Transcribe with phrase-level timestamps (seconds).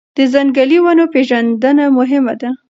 [0.17, 2.49] د ځنګلي ونو پېژندنه مهمه ده.